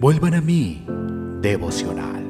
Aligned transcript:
Vuelvan 0.00 0.34
a 0.34 0.40
mí, 0.40 0.86
devocional. 1.40 2.24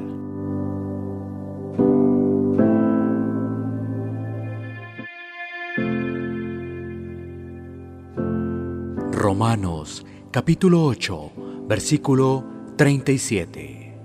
Romanos 9.11 10.05
capítulo 10.31 10.83
8, 10.83 11.31
versículo 11.67 12.43
37. 12.75 13.97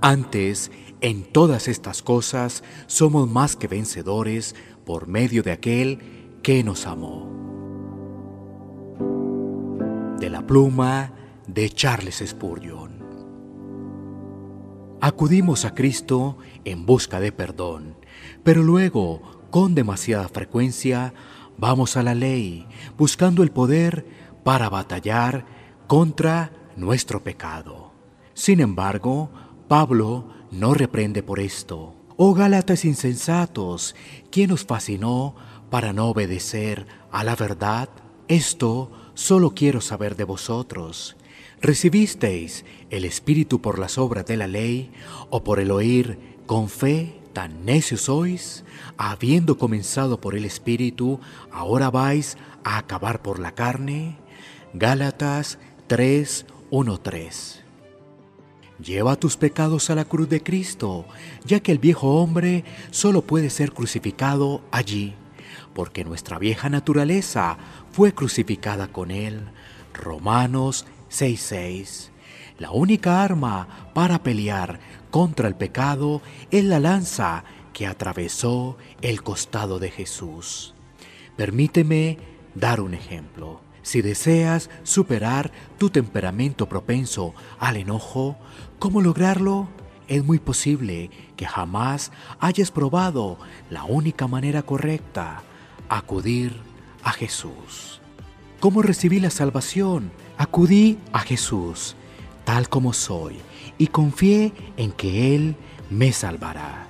Antes, 0.00 0.70
en 1.00 1.24
todas 1.24 1.66
estas 1.68 2.02
cosas, 2.02 2.62
somos 2.86 3.28
más 3.28 3.56
que 3.56 3.66
vencedores 3.66 4.54
por 4.84 5.08
medio 5.08 5.42
de 5.42 5.52
aquel 5.52 6.38
que 6.42 6.62
nos 6.62 6.86
amó. 6.86 7.43
De 10.24 10.30
la 10.30 10.46
pluma 10.46 11.12
de 11.46 11.68
Charles 11.68 12.24
Spurgeon. 12.26 13.04
Acudimos 15.02 15.66
a 15.66 15.74
Cristo 15.74 16.38
en 16.64 16.86
busca 16.86 17.20
de 17.20 17.30
perdón, 17.30 17.98
pero 18.42 18.62
luego, 18.62 19.20
con 19.50 19.74
demasiada 19.74 20.26
frecuencia, 20.30 21.12
vamos 21.58 21.98
a 21.98 22.02
la 22.02 22.14
ley 22.14 22.66
buscando 22.96 23.42
el 23.42 23.50
poder 23.50 24.06
para 24.44 24.70
batallar 24.70 25.44
contra 25.88 26.52
nuestro 26.74 27.22
pecado. 27.22 27.92
Sin 28.32 28.60
embargo, 28.60 29.28
Pablo 29.68 30.30
no 30.50 30.72
reprende 30.72 31.22
por 31.22 31.38
esto. 31.38 31.96
Oh 32.16 32.32
Gálatas 32.32 32.86
insensatos, 32.86 33.94
¿quién 34.30 34.52
os 34.52 34.64
fascinó 34.64 35.34
para 35.68 35.92
no 35.92 36.06
obedecer 36.06 36.86
a 37.12 37.24
la 37.24 37.36
verdad? 37.36 37.90
Esto 38.28 38.90
solo 39.12 39.50
quiero 39.50 39.82
saber 39.82 40.16
de 40.16 40.24
vosotros. 40.24 41.14
¿Recibisteis 41.60 42.64
el 42.88 43.04
Espíritu 43.04 43.60
por 43.60 43.78
las 43.78 43.98
obras 43.98 44.24
de 44.24 44.38
la 44.38 44.46
ley 44.46 44.90
o 45.28 45.44
por 45.44 45.60
el 45.60 45.70
oír 45.70 46.18
con 46.46 46.70
fe? 46.70 47.20
¿Tan 47.34 47.66
necios 47.66 48.02
sois? 48.02 48.64
Habiendo 48.96 49.58
comenzado 49.58 50.20
por 50.22 50.36
el 50.36 50.46
Espíritu, 50.46 51.20
¿ahora 51.52 51.90
vais 51.90 52.38
a 52.64 52.78
acabar 52.78 53.20
por 53.20 53.38
la 53.38 53.54
carne? 53.54 54.16
Gálatas 54.72 55.58
3, 55.88 56.46
1, 56.70 57.00
3. 57.00 57.62
Lleva 58.82 59.16
tus 59.16 59.36
pecados 59.36 59.90
a 59.90 59.94
la 59.94 60.06
cruz 60.06 60.30
de 60.30 60.42
Cristo, 60.42 61.04
ya 61.44 61.60
que 61.60 61.72
el 61.72 61.78
viejo 61.78 62.22
hombre 62.22 62.64
solo 62.90 63.20
puede 63.20 63.50
ser 63.50 63.72
crucificado 63.72 64.62
allí, 64.70 65.14
porque 65.74 66.04
nuestra 66.04 66.38
vieja 66.38 66.68
naturaleza 66.68 67.56
fue 67.92 68.14
crucificada 68.14 68.88
con 68.88 69.10
él. 69.10 69.42
Romanos 69.92 70.86
6:6. 71.10 72.10
La 72.58 72.70
única 72.70 73.22
arma 73.22 73.90
para 73.94 74.22
pelear 74.22 74.78
contra 75.10 75.48
el 75.48 75.56
pecado 75.56 76.22
es 76.50 76.64
la 76.64 76.80
lanza 76.80 77.44
que 77.72 77.86
atravesó 77.86 78.78
el 79.02 79.22
costado 79.22 79.78
de 79.78 79.90
Jesús. 79.90 80.74
Permíteme 81.36 82.18
dar 82.54 82.80
un 82.80 82.94
ejemplo. 82.94 83.60
Si 83.82 84.00
deseas 84.00 84.70
superar 84.82 85.52
tu 85.76 85.90
temperamento 85.90 86.68
propenso 86.68 87.34
al 87.58 87.76
enojo, 87.76 88.36
¿cómo 88.78 89.02
lograrlo? 89.02 89.68
Es 90.06 90.22
muy 90.24 90.38
posible 90.38 91.10
que 91.36 91.46
jamás 91.46 92.12
hayas 92.38 92.70
probado 92.70 93.38
la 93.70 93.84
única 93.84 94.26
manera 94.28 94.62
correcta, 94.62 95.42
acudir 95.88 96.54
a 97.02 97.12
Jesús. 97.12 98.00
¿Cómo 98.60 98.82
recibí 98.82 99.18
la 99.18 99.30
salvación? 99.30 100.10
Acudí 100.36 100.98
a 101.12 101.20
Jesús, 101.20 101.96
tal 102.44 102.68
como 102.68 102.92
soy, 102.92 103.36
y 103.78 103.86
confié 103.86 104.52
en 104.76 104.92
que 104.92 105.34
Él 105.34 105.56
me 105.90 106.12
salvará. 106.12 106.86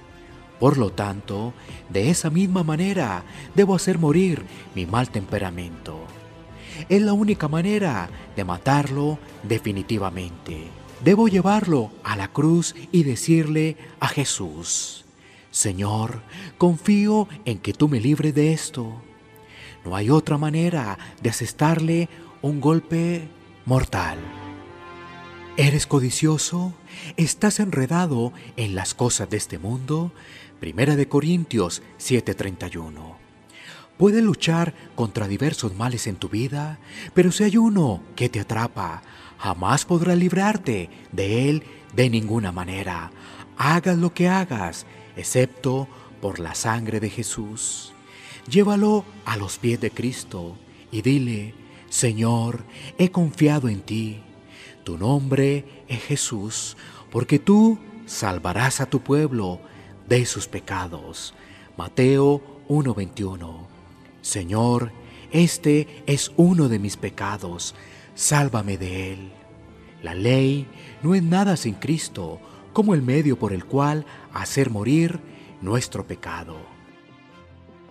Por 0.59 0.77
lo 0.77 0.91
tanto, 0.91 1.53
de 1.91 2.11
esa 2.11 2.31
misma 2.31 2.65
manera 2.65 3.23
debo 3.55 3.77
hacer 3.77 3.99
morir 3.99 4.45
mi 4.75 4.87
mal 4.87 5.09
temperamento. 5.11 5.99
Es 6.89 7.03
la 7.03 7.13
única 7.13 7.47
manera 7.47 8.09
de 8.35 8.45
matarlo 8.45 9.19
definitivamente. 9.43 10.69
Debo 11.05 11.29
llevarlo 11.29 11.93
a 12.03 12.17
la 12.17 12.29
cruz 12.29 12.75
y 12.91 13.03
decirle 13.03 13.77
a 14.01 14.09
Jesús, 14.09 15.05
Señor, 15.51 16.23
confío 16.57 17.29
en 17.45 17.59
que 17.59 17.75
tú 17.75 17.89
me 17.89 18.01
libres 18.01 18.35
de 18.35 18.55
esto. 18.55 19.03
No 19.85 19.97
hay 19.97 20.09
otra 20.09 20.39
manera 20.39 20.99
de 21.23 21.29
asestarle 21.29 22.09
un 22.41 22.59
golpe 22.59 23.29
mortal. 23.67 24.19
¿Eres 25.59 25.87
codicioso? 25.87 26.73
¿Estás 27.19 27.61
enredado 27.61 28.33
en 28.57 28.75
las 28.75 28.95
cosas 28.95 29.29
de 29.29 29.37
este 29.37 29.59
mundo? 29.59 30.11
Primera 30.59 30.97
de 30.97 31.07
Corintios 31.07 31.83
7:31. 31.99 33.24
Puedes 33.97 34.25
luchar 34.25 34.75
contra 34.97 35.29
diversos 35.29 35.77
males 35.77 36.09
en 36.09 36.17
tu 36.17 36.29
vida, 36.29 36.81
pero 37.15 37.31
si 37.31 37.45
hay 37.45 37.57
uno 37.57 38.03
que 38.17 38.29
te 38.29 38.41
atrapa, 38.41 39.03
jamás 39.39 39.85
podrás 39.85 40.19
librarte 40.19 40.91
de 41.13 41.49
él 41.49 41.63
de 41.95 42.11
ninguna 42.11 42.51
manera. 42.51 43.13
Hagas 43.57 43.97
lo 43.97 44.13
que 44.13 44.29
hagas, 44.29 44.85
excepto 45.17 45.87
por 46.21 46.41
la 46.41 46.57
sangre 46.57 46.99
de 46.99 47.09
Jesús. 47.09 47.93
Llévalo 48.49 49.05
a 49.25 49.37
los 49.37 49.59
pies 49.59 49.81
de 49.81 49.93
Cristo 49.93 50.57
y 50.91 51.03
dile, 51.03 51.55
Señor, 51.89 52.65
he 52.99 53.13
confiado 53.13 53.69
en 53.69 53.81
ti. 53.81 54.23
Tu 54.83 54.99
nombre 54.99 55.85
es 55.87 56.03
Jesús, 56.03 56.77
porque 57.13 57.39
tú 57.39 57.79
salvarás 58.07 58.81
a 58.81 58.87
tu 58.87 59.01
pueblo 59.01 59.61
de 60.09 60.27
sus 60.27 60.49
pecados. 60.49 61.33
Mateo 61.77 62.43
1:21 62.69 63.74
Señor, 64.25 64.91
este 65.33 66.03
es 66.07 66.33
uno 66.39 66.71
de 66.71 66.79
mis 66.79 66.97
pecados, 66.97 67.75
sálvame 68.15 68.79
de 68.79 69.13
él. 69.13 69.33
La 70.03 70.15
ley 70.15 70.67
no 71.03 71.15
es 71.15 71.23
nada 71.23 71.59
sin 71.59 71.75
Cristo, 71.75 72.41
como 72.73 72.95
el 72.95 73.03
medio 73.03 73.39
por 73.39 73.53
el 73.53 73.67
cual 73.67 74.07
hacer 74.33 74.71
morir 74.71 75.21
nuestro 75.61 76.07
pecado. 76.07 76.57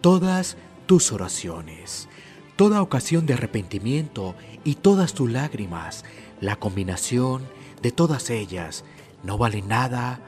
Todas 0.02 0.58
tus 0.88 1.12
oraciones, 1.12 2.10
toda 2.56 2.82
ocasión 2.82 3.28
de 3.28 3.36
arrepentimiento 3.36 4.34
y 4.64 4.74
todas 4.74 5.14
tus 5.14 5.30
lágrimas, 5.30 6.04
la 6.42 6.56
combinación 6.56 7.44
de 7.84 7.92
todas 7.92 8.32
ellas, 8.32 8.86
no 9.22 9.38
vale 9.38 9.62
nada 9.62 10.20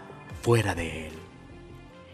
fuera 0.43 0.75
de 0.75 1.07
Él. 1.07 1.13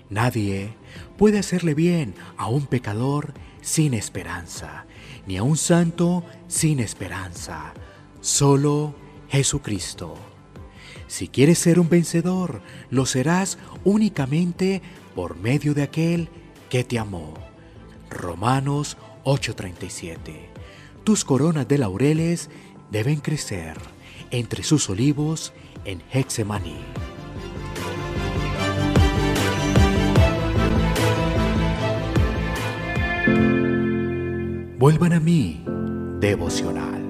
Nadie 0.09 0.75
puede 1.17 1.39
hacerle 1.39 1.73
bien 1.73 2.15
a 2.37 2.47
un 2.47 2.67
pecador 2.67 3.33
sin 3.61 3.93
esperanza, 3.93 4.85
ni 5.27 5.37
a 5.37 5.43
un 5.43 5.57
santo 5.57 6.23
sin 6.47 6.79
esperanza, 6.79 7.73
solo 8.19 8.95
Jesucristo. 9.29 10.15
Si 11.07 11.27
quieres 11.27 11.59
ser 11.59 11.79
un 11.79 11.89
vencedor, 11.89 12.61
lo 12.89 13.05
serás 13.05 13.57
únicamente 13.83 14.81
por 15.15 15.37
medio 15.37 15.73
de 15.73 15.83
aquel 15.83 16.29
que 16.69 16.83
te 16.83 16.99
amó. 16.99 17.33
Romanos 18.09 18.97
8:37. 19.23 20.49
Tus 21.03 21.25
coronas 21.25 21.67
de 21.67 21.77
laureles 21.77 22.49
deben 22.91 23.19
crecer 23.19 23.77
entre 24.31 24.63
sus 24.63 24.89
olivos 24.89 25.53
en 25.85 26.01
Hexemaní. 26.11 26.77
Vuelvan 34.81 35.13
a 35.13 35.19
mí, 35.19 35.63
devocional. 36.19 37.00